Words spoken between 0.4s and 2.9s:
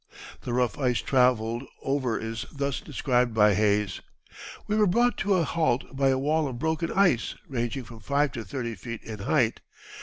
The rough ice travelled over is thus